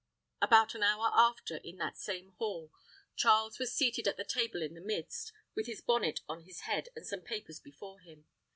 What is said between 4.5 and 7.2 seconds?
in the midst, with his bonnet on his head, and